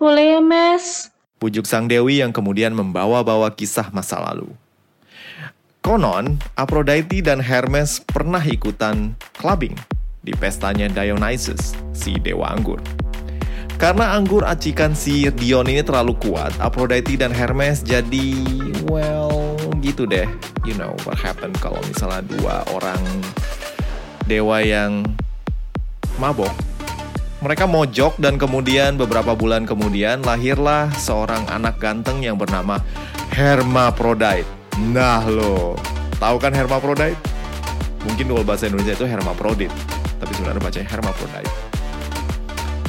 Boleh 0.00 0.34
ya, 0.34 0.40
Mes? 0.40 1.12
Pujuk 1.36 1.68
sang 1.68 1.84
dewi 1.84 2.24
yang 2.24 2.32
kemudian 2.32 2.72
membawa-bawa 2.72 3.52
kisah 3.52 3.92
masa 3.92 4.24
lalu. 4.24 4.48
Konon, 5.84 6.40
Aphrodite 6.56 7.20
dan 7.20 7.44
Hermes 7.44 8.00
pernah 8.00 8.40
ikutan 8.40 9.12
clubbing 9.36 9.76
di 10.24 10.32
pestanya 10.32 10.88
Dionysus, 10.88 11.76
si 11.92 12.16
dewa 12.16 12.56
anggur. 12.56 12.80
Karena 13.82 14.14
anggur 14.14 14.46
acikan 14.46 14.94
si 14.94 15.26
Dion 15.26 15.66
ini 15.66 15.82
terlalu 15.82 16.14
kuat, 16.22 16.54
Aphrodite 16.62 17.18
dan 17.18 17.34
Hermes 17.34 17.82
jadi, 17.82 18.38
well, 18.86 19.58
gitu 19.82 20.06
deh. 20.06 20.30
You 20.62 20.78
know 20.78 20.94
what 21.02 21.18
happened 21.18 21.58
kalau 21.58 21.82
misalnya 21.90 22.22
dua 22.30 22.62
orang 22.70 23.02
dewa 24.30 24.62
yang 24.62 25.02
mabok. 26.22 26.54
Mereka 27.42 27.66
mojok 27.66 28.22
dan 28.22 28.38
kemudian 28.38 28.94
beberapa 28.94 29.34
bulan 29.34 29.66
kemudian 29.66 30.22
lahirlah 30.22 30.86
seorang 30.94 31.42
anak 31.50 31.82
ganteng 31.82 32.22
yang 32.22 32.38
bernama 32.38 32.78
Hermaphrodite. 33.34 34.46
Nah 34.78 35.26
lo, 35.26 35.74
tahu 36.22 36.38
kan 36.38 36.54
Hermaphrodite? 36.54 37.18
Mungkin 38.06 38.30
kalau 38.30 38.46
bahasa 38.46 38.70
Indonesia 38.70 38.94
itu 38.94 39.10
Hermaphrodite, 39.10 39.74
tapi 40.22 40.30
sebenarnya 40.38 40.62
bacanya 40.62 40.86
Hermaphrodite. 40.86 41.71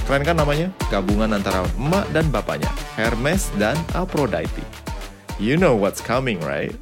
Keren 0.03 0.27
kan 0.27 0.35
namanya? 0.35 0.67
Gabungan 0.91 1.31
antara 1.31 1.63
emak 1.79 2.11
dan 2.11 2.27
bapaknya, 2.27 2.67
Hermes 2.99 3.47
dan 3.55 3.79
Aphrodite. 3.95 4.51
You 5.39 5.55
know 5.55 5.79
what's 5.79 6.03
coming, 6.03 6.43
right? 6.43 6.75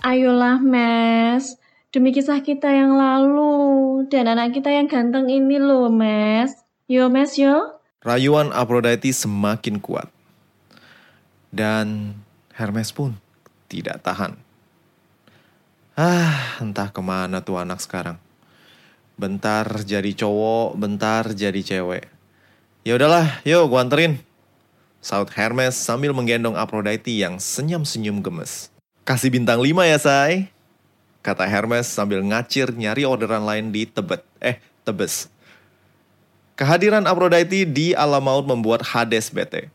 Ayolah, 0.00 0.56
Mes. 0.56 1.60
Demi 1.92 2.08
kisah 2.08 2.40
kita 2.40 2.72
yang 2.72 2.96
lalu 2.96 4.08
dan 4.08 4.32
anak 4.32 4.56
kita 4.56 4.72
yang 4.72 4.88
ganteng 4.88 5.28
ini 5.28 5.60
loh, 5.60 5.92
Mes. 5.92 6.56
Yo, 6.88 7.12
Mes, 7.12 7.36
yo. 7.36 7.76
Rayuan 8.00 8.48
Aphrodite 8.56 9.12
semakin 9.12 9.76
kuat. 9.84 10.08
Dan 11.52 12.16
Hermes 12.56 12.96
pun 12.96 13.20
tidak 13.68 14.00
tahan. 14.00 14.40
Ah, 16.00 16.56
entah 16.64 16.88
ke 16.88 17.04
mana 17.04 17.44
tuh 17.44 17.60
anak 17.60 17.84
sekarang. 17.84 18.16
Bentar 19.20 19.84
jadi 19.84 20.16
cowok, 20.16 20.80
bentar 20.80 21.28
jadi 21.36 21.60
cewek. 21.60 22.17
Ya 22.88 22.96
udahlah, 22.96 23.44
yuk 23.44 23.68
gua 23.68 23.84
anterin. 23.84 24.16
Saut 25.04 25.28
Hermes 25.36 25.76
sambil 25.76 26.16
menggendong 26.16 26.56
Aphrodite 26.56 27.12
yang 27.12 27.36
senyum-senyum 27.36 28.24
gemes. 28.24 28.72
Kasih 29.04 29.28
bintang 29.28 29.60
5 29.60 29.84
ya, 29.84 30.00
say. 30.00 30.48
Kata 31.20 31.44
Hermes 31.44 31.84
sambil 31.84 32.24
ngacir 32.24 32.72
nyari 32.72 33.04
orderan 33.04 33.44
lain 33.44 33.76
di 33.76 33.84
Tebet. 33.84 34.24
Eh, 34.40 34.56
Tebes. 34.88 35.28
Kehadiran 36.56 37.04
Aphrodite 37.04 37.68
di 37.68 37.92
alam 37.92 38.24
maut 38.24 38.48
membuat 38.48 38.80
Hades 38.80 39.28
bete. 39.28 39.68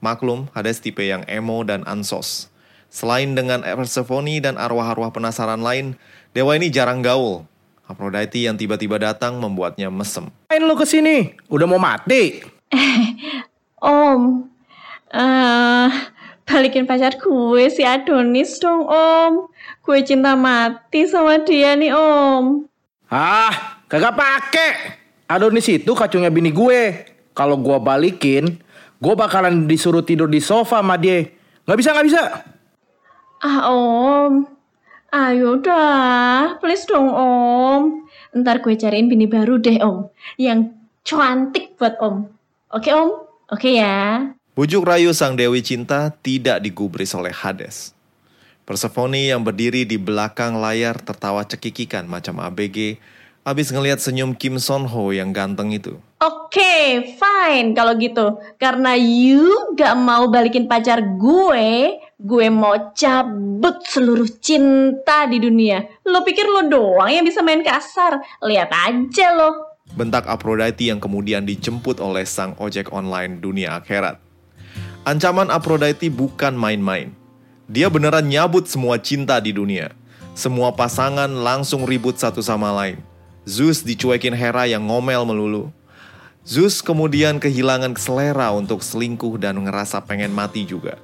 Maklum, 0.00 0.48
Hades 0.56 0.80
tipe 0.80 1.04
yang 1.04 1.20
emo 1.28 1.68
dan 1.68 1.84
ansos. 1.84 2.48
Selain 2.88 3.28
dengan 3.36 3.60
Persephone 3.60 4.40
dan 4.40 4.56
arwah-arwah 4.56 5.12
penasaran 5.12 5.60
lain, 5.60 6.00
dewa 6.32 6.56
ini 6.56 6.72
jarang 6.72 7.04
gaul. 7.04 7.44
Aphrodite 7.84 8.40
yang 8.40 8.56
tiba-tiba 8.56 8.96
datang 8.96 9.36
membuatnya 9.36 9.92
mesem. 9.92 10.32
Ngapain 10.48 10.64
lu 10.64 10.72
ke 10.80 10.88
sini? 10.88 11.36
Udah 11.52 11.68
mau 11.68 11.76
mati? 11.76 12.53
Om, 13.84 14.48
eh 15.12 15.90
balikin 16.44 16.84
pacar 16.84 17.16
gue 17.16 17.64
si 17.72 17.82
Adonis 17.82 18.60
dong, 18.60 18.86
Om. 18.86 19.48
Gue 19.84 20.04
cinta 20.04 20.36
mati 20.36 21.08
sama 21.08 21.40
dia 21.42 21.76
nih, 21.76 21.92
Om. 21.92 22.68
Ah, 23.12 23.82
kagak 23.88 24.16
pake. 24.16 24.68
Adonis 25.28 25.68
itu 25.68 25.92
kacungnya 25.96 26.28
bini 26.28 26.52
gue. 26.52 27.12
Kalau 27.34 27.58
gua 27.58 27.82
balikin, 27.82 28.62
gue 29.02 29.14
bakalan 29.18 29.66
disuruh 29.66 30.06
tidur 30.06 30.30
di 30.30 30.38
sofa 30.38 30.78
sama 30.78 30.94
dia. 30.94 31.26
Gak 31.66 31.78
bisa, 31.80 31.90
gak 31.90 32.06
bisa. 32.06 32.22
Ah, 33.42 33.68
Om. 33.68 34.46
Ayo 35.14 35.58
dah, 35.62 36.58
please 36.58 36.86
dong, 36.86 37.10
Om. 37.10 38.06
Ntar 38.34 38.62
gue 38.62 38.74
cariin 38.78 39.10
bini 39.10 39.26
baru 39.26 39.58
deh, 39.58 39.82
Om. 39.82 40.10
Yang 40.38 40.74
cantik 41.02 41.74
buat 41.78 41.98
Om. 41.98 42.33
Oke, 42.74 42.90
Om? 42.90 43.10
Oke 43.54 43.78
ya. 43.78 44.34
Bujuk 44.58 44.82
rayu 44.82 45.14
sang 45.14 45.38
dewi 45.38 45.62
cinta 45.62 46.10
tidak 46.10 46.58
digubris 46.58 47.14
oleh 47.14 47.30
Hades. 47.30 47.94
Persephone 48.66 49.30
yang 49.30 49.46
berdiri 49.46 49.86
di 49.86 49.94
belakang 49.94 50.58
layar 50.58 50.98
tertawa 50.98 51.46
cekikikan 51.46 52.10
macam 52.10 52.42
ABG 52.42 52.98
Abis 53.44 53.68
ngelihat 53.68 54.00
senyum 54.00 54.32
Kim 54.32 54.56
Son 54.56 54.88
Ho 54.88 55.12
yang 55.12 55.28
ganteng 55.28 55.68
itu. 55.68 56.00
Oke, 56.24 57.12
fine 57.20 57.76
kalau 57.76 57.92
gitu. 58.00 58.40
Karena 58.56 58.96
you 58.96 59.76
gak 59.76 59.92
mau 60.00 60.32
balikin 60.32 60.64
pacar 60.64 61.04
gue, 61.20 62.00
gue 62.16 62.46
mau 62.48 62.72
cabut 62.96 63.84
seluruh 63.84 64.24
cinta 64.40 65.28
di 65.28 65.44
dunia. 65.44 65.84
Lo 66.08 66.24
pikir 66.24 66.48
lo 66.48 66.64
doang 66.72 67.12
yang 67.12 67.20
bisa 67.20 67.44
main 67.44 67.60
kasar? 67.60 68.16
Lihat 68.40 68.72
aja 68.72 69.36
lo. 69.36 69.73
Bentak 69.94 70.26
Aphrodite 70.26 70.88
yang 70.90 70.98
kemudian 70.98 71.46
dijemput 71.46 72.00
oleh 72.00 72.26
sang 72.26 72.56
ojek 72.56 72.90
online 72.90 73.38
dunia 73.38 73.76
akhirat. 73.78 74.18
Ancaman 75.04 75.52
Aphrodite 75.52 76.08
bukan 76.08 76.56
main-main. 76.56 77.12
Dia 77.70 77.92
beneran 77.92 78.26
nyabut 78.26 78.64
semua 78.64 78.96
cinta 78.98 79.38
di 79.38 79.52
dunia. 79.52 79.92
Semua 80.34 80.72
pasangan 80.74 81.28
langsung 81.28 81.86
ribut 81.86 82.18
satu 82.18 82.42
sama 82.42 82.74
lain. 82.74 82.98
Zeus 83.44 83.84
dicuekin 83.84 84.32
Hera 84.32 84.64
yang 84.64 84.88
ngomel 84.88 85.22
melulu. 85.28 85.70
Zeus 86.42 86.80
kemudian 86.80 87.36
kehilangan 87.36 87.94
selera 88.00 88.50
untuk 88.56 88.80
selingkuh 88.80 89.36
dan 89.36 89.62
ngerasa 89.62 90.00
pengen 90.02 90.32
mati 90.32 90.64
juga. 90.66 90.96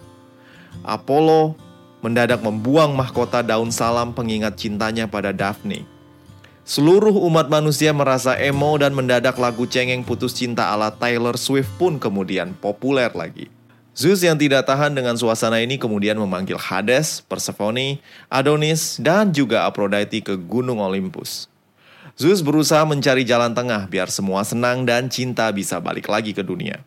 Apollo 0.82 1.54
mendadak 2.00 2.40
membuang 2.40 2.96
mahkota 2.96 3.44
daun 3.44 3.68
salam 3.68 4.16
pengingat 4.16 4.56
cintanya 4.56 5.04
pada 5.04 5.37
Daphne. 5.37 5.84
Seluruh 6.70 7.10
umat 7.26 7.50
manusia 7.50 7.90
merasa 7.90 8.38
emo 8.38 8.78
dan 8.78 8.94
mendadak 8.94 9.34
lagu 9.42 9.66
cengeng 9.66 10.06
putus 10.06 10.38
cinta 10.38 10.70
ala 10.70 10.94
Taylor 10.94 11.34
Swift 11.34 11.66
pun 11.74 11.98
kemudian 11.98 12.54
populer 12.54 13.10
lagi. 13.10 13.50
Zeus 13.90 14.22
yang 14.22 14.38
tidak 14.38 14.70
tahan 14.70 14.94
dengan 14.94 15.18
suasana 15.18 15.58
ini 15.58 15.82
kemudian 15.82 16.14
memanggil 16.14 16.54
Hades, 16.54 17.26
Persephone, 17.26 17.98
Adonis, 18.30 19.02
dan 19.02 19.34
juga 19.34 19.66
Aphrodite 19.66 20.22
ke 20.22 20.38
Gunung 20.38 20.78
Olympus. 20.78 21.50
Zeus 22.14 22.38
berusaha 22.38 22.86
mencari 22.86 23.26
jalan 23.26 23.50
tengah 23.50 23.90
biar 23.90 24.06
semua 24.06 24.46
senang 24.46 24.86
dan 24.86 25.10
cinta 25.10 25.50
bisa 25.50 25.82
balik 25.82 26.06
lagi 26.06 26.30
ke 26.30 26.46
dunia. 26.46 26.86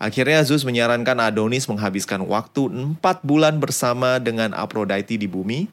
Akhirnya 0.00 0.40
Zeus 0.48 0.64
menyarankan 0.64 1.20
Adonis 1.20 1.68
menghabiskan 1.68 2.24
waktu 2.24 2.72
empat 2.72 3.20
bulan 3.20 3.60
bersama 3.60 4.16
dengan 4.16 4.56
Aphrodite 4.56 5.20
di 5.20 5.28
bumi, 5.28 5.68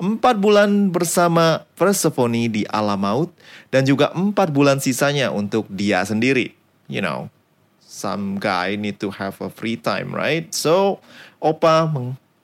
empat 0.00 0.38
bulan 0.38 0.90
bersama 0.90 1.68
Persephone 1.76 2.48
di 2.48 2.62
alam 2.68 3.00
maut, 3.00 3.30
dan 3.72 3.86
juga 3.86 4.12
empat 4.12 4.50
bulan 4.50 4.78
sisanya 4.78 5.32
untuk 5.32 5.68
dia 5.70 6.02
sendiri. 6.02 6.54
You 6.90 7.00
know, 7.00 7.32
some 7.80 8.40
guy 8.40 8.76
need 8.76 9.00
to 9.00 9.12
have 9.12 9.40
a 9.40 9.48
free 9.52 9.80
time, 9.80 10.12
right? 10.12 10.48
So, 10.52 11.00
Opa 11.40 11.88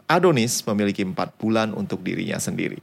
Adonis 0.08 0.64
memiliki 0.64 1.04
empat 1.04 1.37
bulan 1.37 1.76
untuk 1.76 2.00
dirinya 2.00 2.40
sendiri. 2.40 2.80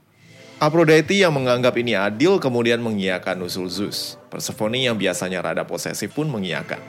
Aphrodite 0.56 1.12
yang 1.12 1.36
menganggap 1.36 1.76
ini 1.76 1.92
adil 1.92 2.40
kemudian 2.40 2.80
mengiyakan 2.80 3.44
usul 3.44 3.68
Zeus. 3.68 4.16
Persephone 4.32 4.88
yang 4.88 4.96
biasanya 4.96 5.44
rada 5.44 5.68
posesif 5.68 6.16
pun 6.16 6.32
mengiyakan. 6.32 6.80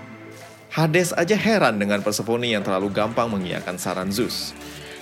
Hades 0.72 1.12
aja 1.12 1.36
heran 1.36 1.76
dengan 1.76 2.00
Persephone 2.00 2.48
yang 2.48 2.64
terlalu 2.64 2.96
gampang 2.96 3.28
mengiyakan 3.28 3.76
saran 3.76 4.08
Zeus. 4.08 4.56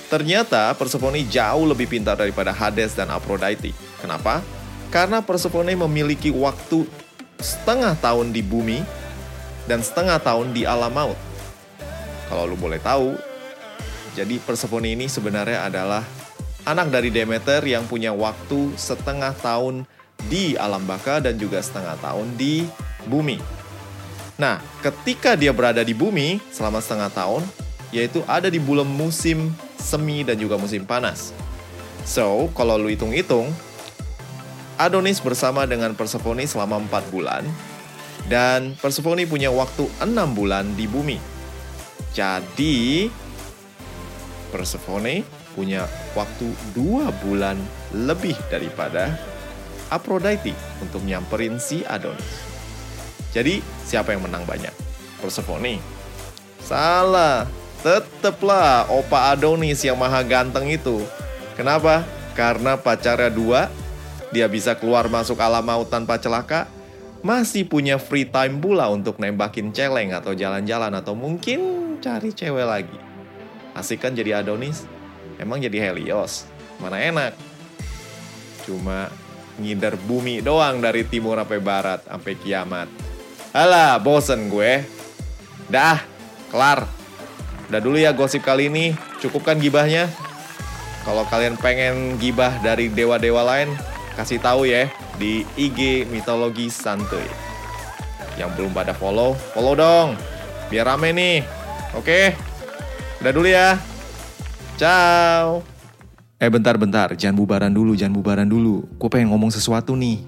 Ternyata 0.05 0.71
Persephone 0.77 1.25
jauh 1.25 1.65
lebih 1.65 1.89
pintar 1.89 2.13
daripada 2.13 2.53
Hades 2.53 2.93
dan 2.93 3.09
Aphrodite. 3.09 3.73
Kenapa? 3.97 4.45
Karena 4.93 5.19
Persephone 5.25 5.73
memiliki 5.73 6.29
waktu 6.29 6.85
setengah 7.41 7.97
tahun 7.99 8.31
di 8.31 8.45
bumi 8.45 8.79
dan 9.65 9.81
setengah 9.81 10.21
tahun 10.21 10.53
di 10.53 10.63
alam 10.63 10.93
maut. 10.93 11.17
Kalau 12.29 12.45
lu 12.45 12.57
boleh 12.57 12.77
tahu, 12.81 13.17
jadi 14.13 14.37
Persephone 14.41 14.93
ini 14.93 15.09
sebenarnya 15.09 15.67
adalah 15.67 16.05
anak 16.65 16.89
dari 16.89 17.09
Demeter 17.13 17.61
yang 17.65 17.85
punya 17.85 18.13
waktu 18.13 18.73
setengah 18.77 19.33
tahun 19.41 19.85
di 20.25 20.57
alam 20.57 20.81
baka 20.87 21.21
dan 21.21 21.37
juga 21.37 21.61
setengah 21.61 21.97
tahun 22.01 22.33
di 22.39 22.65
bumi. 23.05 23.37
Nah, 24.35 24.59
ketika 24.81 25.37
dia 25.37 25.53
berada 25.55 25.85
di 25.85 25.93
bumi 25.93 26.41
selama 26.49 26.81
setengah 26.81 27.11
tahun, 27.13 27.43
yaitu 27.95 28.19
ada 28.27 28.51
di 28.51 28.59
bulan 28.59 28.83
musim 28.83 29.55
semi 29.79 30.27
dan 30.27 30.35
juga 30.35 30.59
musim 30.59 30.83
panas. 30.83 31.31
So, 32.03 32.51
kalau 32.51 32.75
lu 32.75 32.91
hitung-hitung, 32.91 33.55
Adonis 34.75 35.23
bersama 35.23 35.63
dengan 35.63 35.95
Persephone 35.95 36.43
selama 36.43 36.83
4 36.91 37.07
bulan, 37.15 37.47
dan 38.27 38.75
Persephone 38.83 39.23
punya 39.23 39.47
waktu 39.47 39.87
6 40.03 40.11
bulan 40.35 40.67
di 40.75 40.91
bumi. 40.91 41.17
Jadi, 42.11 43.07
Persephone 44.51 45.23
punya 45.55 45.87
waktu 46.19 46.51
2 46.75 47.23
bulan 47.23 47.55
lebih 47.95 48.35
daripada 48.51 49.15
Aphrodite 49.87 50.51
untuk 50.83 50.99
nyamperin 51.07 51.63
si 51.63 51.87
Adonis. 51.87 52.43
Jadi, 53.31 53.63
siapa 53.87 54.11
yang 54.11 54.27
menang 54.27 54.43
banyak? 54.43 54.75
Persephone. 55.23 55.79
Salah. 56.59 57.64
Teteplah 57.83 58.87
Opa 58.91 59.33
Adonis 59.33 59.83
yang 59.83 59.99
maha 59.99 60.21
ganteng 60.21 60.69
itu. 60.69 61.03
Kenapa? 61.55 62.03
Karena 62.35 62.75
pacarnya 62.75 63.31
dua, 63.31 63.71
dia 64.35 64.51
bisa 64.51 64.75
keluar 64.75 65.07
masuk 65.07 65.39
alam 65.39 65.63
maut 65.63 65.87
tanpa 65.87 66.19
celaka, 66.19 66.67
masih 67.23 67.63
punya 67.63 67.95
free 67.95 68.27
time 68.27 68.59
pula 68.59 68.91
untuk 68.91 69.17
nembakin 69.17 69.71
celeng 69.71 70.11
atau 70.11 70.35
jalan-jalan 70.35 70.91
atau 70.91 71.15
mungkin 71.15 71.59
cari 72.03 72.35
cewek 72.35 72.67
lagi. 72.67 72.99
Asik 73.71 74.03
kan 74.03 74.11
jadi 74.11 74.43
Adonis? 74.43 74.83
Emang 75.39 75.63
jadi 75.63 75.89
Helios? 75.89 76.47
Mana 76.79 76.99
enak? 76.99 77.35
Cuma 78.67 79.07
ngider 79.55 79.95
bumi 79.95 80.43
doang 80.43 80.83
dari 80.83 81.07
timur 81.07 81.39
sampai 81.39 81.59
barat 81.63 81.99
sampai 82.03 82.33
kiamat. 82.39 82.87
Alah, 83.55 83.95
bosen 84.03 84.51
gue. 84.51 84.83
Dah, 85.71 86.03
kelar. 86.51 87.04
Udah 87.69 87.81
dulu 87.81 87.97
ya 87.97 88.13
gosip 88.13 88.45
kali 88.45 88.69
ini. 88.69 88.93
Cukupkan 89.21 89.57
gibahnya. 89.57 90.09
Kalau 91.05 91.21
kalian 91.29 91.53
pengen 91.57 92.17
gibah 92.17 92.49
dari 92.65 92.89
dewa-dewa 92.89 93.45
lain, 93.45 93.69
kasih 94.17 94.41
tahu 94.41 94.65
ya 94.65 94.89
di 95.21 95.45
IG 95.53 96.09
Mitologi 96.09 96.69
Santuy. 96.73 97.25
Yang 98.35 98.49
belum 98.57 98.71
pada 98.73 98.91
follow, 98.91 99.37
follow 99.53 99.77
dong. 99.77 100.17
Biar 100.73 100.89
rame 100.89 101.13
nih. 101.13 101.45
Oke? 101.93 102.33
Udah 103.21 103.31
dulu 103.31 103.47
ya. 103.47 103.77
Ciao. 104.75 105.61
Eh 106.35 106.51
bentar-bentar, 106.51 107.15
jangan 107.15 107.37
bubaran 107.39 107.71
dulu, 107.71 107.95
jangan 107.95 108.13
bubaran 108.17 108.49
dulu. 108.49 108.83
Gue 108.99 109.07
pengen 109.07 109.31
ngomong 109.31 109.55
sesuatu 109.55 109.95
nih. 109.95 110.19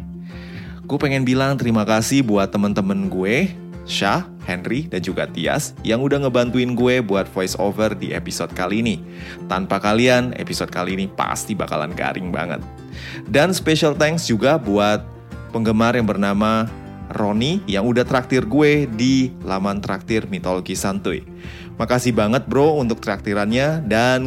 Gue 0.88 0.96
pengen 0.96 1.28
bilang 1.28 1.60
terima 1.60 1.84
kasih 1.84 2.24
buat 2.24 2.48
temen-temen 2.48 3.12
gue, 3.12 3.52
Syah, 3.84 4.24
Henry, 4.48 4.88
dan 4.88 5.04
juga 5.04 5.28
Tias 5.28 5.76
yang 5.84 6.00
udah 6.00 6.24
ngebantuin 6.24 6.72
gue 6.72 7.04
buat 7.04 7.28
voice 7.28 7.60
over 7.60 7.92
di 7.92 8.16
episode 8.16 8.56
kali 8.56 8.80
ini. 8.80 8.96
Tanpa 9.52 9.84
kalian, 9.84 10.32
episode 10.40 10.72
kali 10.72 10.96
ini 10.96 11.12
pasti 11.12 11.52
bakalan 11.52 11.92
garing 11.92 12.32
banget. 12.32 12.64
Dan 13.28 13.52
special 13.52 13.92
thanks 14.00 14.32
juga 14.32 14.56
buat 14.56 15.04
penggemar 15.52 16.00
yang 16.00 16.08
bernama 16.08 16.72
Roni 17.08 17.64
yang 17.72 17.88
udah 17.88 18.04
traktir 18.04 18.44
gue 18.44 18.84
di 19.00 19.32
laman 19.48 19.80
traktir 19.80 20.28
mitologi 20.28 20.76
santuy. 20.76 21.24
Makasih 21.80 22.12
banget 22.12 22.50
bro 22.50 22.82
untuk 22.82 23.00
traktirannya 23.00 23.86
dan 23.86 24.22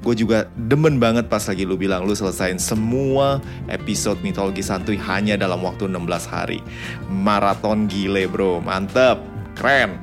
gue 0.00 0.14
juga 0.14 0.48
demen 0.56 0.96
banget 0.96 1.28
pas 1.28 1.42
lagi 1.44 1.66
lu 1.66 1.76
bilang 1.76 2.06
lu 2.06 2.14
selesain 2.16 2.56
semua 2.56 3.44
episode 3.68 4.22
mitologi 4.24 4.64
santuy 4.64 4.96
hanya 4.96 5.36
dalam 5.36 5.60
waktu 5.60 5.84
16 5.84 6.00
hari. 6.32 6.64
Maraton 7.12 7.90
gile 7.90 8.24
bro, 8.24 8.62
mantep, 8.64 9.20
keren. 9.54 9.96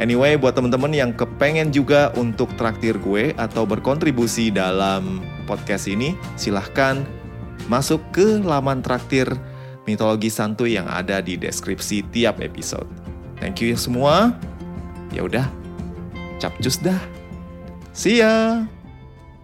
Anyway, 0.00 0.40
buat 0.40 0.56
temen-temen 0.56 0.96
yang 0.96 1.10
kepengen 1.12 1.74
juga 1.74 2.08
untuk 2.16 2.48
traktir 2.56 2.96
gue 2.96 3.36
atau 3.36 3.68
berkontribusi 3.68 4.48
dalam 4.48 5.20
podcast 5.44 5.90
ini, 5.90 6.16
silahkan 6.40 7.04
masuk 7.68 8.00
ke 8.14 8.40
laman 8.40 8.80
traktir 8.80 9.28
mitologi 9.84 10.32
santuy 10.32 10.80
yang 10.80 10.88
ada 10.88 11.20
di 11.20 11.36
deskripsi 11.36 12.06
tiap 12.14 12.40
episode. 12.40 12.88
Thank 13.42 13.60
you 13.60 13.76
semua. 13.76 14.32
Ya 15.12 15.26
udah, 15.26 15.46
capcus 16.38 16.78
dah. 16.80 16.98
See 17.92 18.22
ya. 18.22 18.64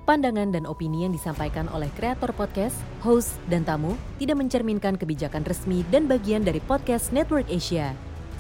Pandangan 0.07 0.55
dan 0.55 0.71
opini 0.71 1.03
yang 1.03 1.11
disampaikan 1.11 1.67
oleh 1.75 1.91
kreator 1.99 2.31
podcast, 2.31 2.79
host, 3.03 3.35
dan 3.51 3.67
tamu 3.67 3.99
tidak 4.23 4.39
mencerminkan 4.39 4.95
kebijakan 4.95 5.43
resmi 5.43 5.83
dan 5.91 6.07
bagian 6.07 6.47
dari 6.47 6.63
podcast 6.63 7.11
Network 7.11 7.51
Asia. 7.51 8.06